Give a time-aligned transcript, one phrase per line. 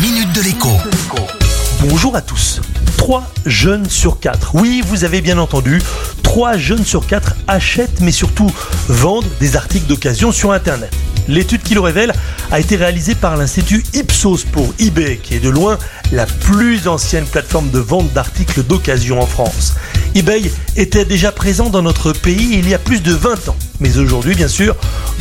[0.00, 0.68] minute de l'écho.
[1.80, 2.60] Bonjour à tous.
[2.98, 4.54] 3 jeunes sur 4.
[4.54, 5.82] Oui, vous avez bien entendu,
[6.22, 8.50] 3 jeunes sur 4 achètent mais surtout
[8.88, 10.92] vendent des articles d'occasion sur Internet.
[11.26, 12.12] L'étude qui le révèle
[12.50, 15.78] a été réalisée par l'Institut Ipsos pour eBay, qui est de loin
[16.12, 19.74] la plus ancienne plateforme de vente d'articles d'occasion en France.
[20.14, 23.56] eBay était déjà présent dans notre pays il y a plus de 20 ans.
[23.80, 24.74] Mais aujourd'hui, bien sûr,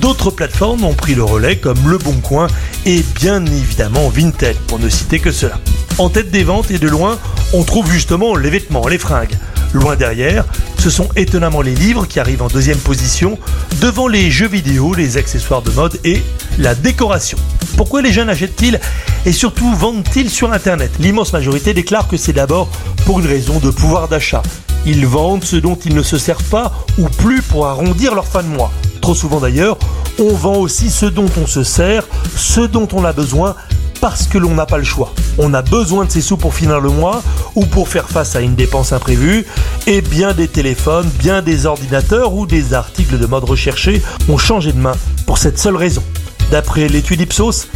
[0.00, 2.48] d'autres plateformes ont pris le relais comme Le Bon Coin
[2.86, 5.58] et bien évidemment Vinted, pour ne citer que cela.
[5.98, 7.18] En tête des ventes et de loin,
[7.52, 9.36] on trouve justement les vêtements, les fringues.
[9.72, 10.44] Loin derrière,
[10.78, 13.38] ce sont étonnamment les livres qui arrivent en deuxième position,
[13.80, 16.22] devant les jeux vidéo, les accessoires de mode et
[16.58, 17.38] la décoration.
[17.76, 18.80] Pourquoi les jeunes achètent-ils
[19.24, 20.90] et surtout vendent-ils sur Internet?
[20.98, 22.68] L'immense majorité déclare que c'est d'abord
[23.06, 24.42] pour une raison de pouvoir d'achat.
[24.84, 28.42] Ils vendent ce dont ils ne se servent pas ou plus pour arrondir leur fin
[28.42, 28.72] de mois.
[29.00, 29.78] Trop souvent d'ailleurs,
[30.18, 32.04] on vend aussi ce dont on se sert,
[32.36, 33.54] ce dont on a besoin
[34.02, 35.14] parce que l'on n'a pas le choix.
[35.38, 37.22] On a besoin de ces sous pour finir le mois
[37.54, 39.46] ou pour faire face à une dépense imprévue.
[39.86, 44.72] Et bien des téléphones, bien des ordinateurs ou des articles de mode recherchés ont changé
[44.72, 46.02] de main pour cette seule raison.
[46.50, 47.68] D'après l'étude Ipsos,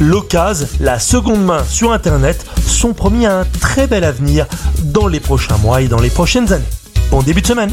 [0.00, 4.46] l'occasion, la seconde main sur Internet sont promis à un très bel avenir
[4.84, 6.62] dans les prochains mois et dans les prochaines années.
[7.10, 7.72] Bon début de semaine